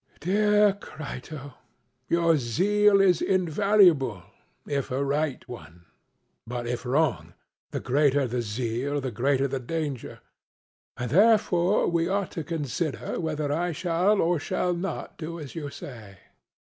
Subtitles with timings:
[0.00, 1.54] SOCRATES: Dear Crito,
[2.08, 4.22] your zeal is invaluable,
[4.66, 5.84] if a right one;
[6.46, 7.34] but if wrong,
[7.70, 10.20] the greater the zeal the greater the danger;
[10.96, 15.68] and therefore we ought to consider whether I shall or shall not do as you
[15.68, 16.16] say.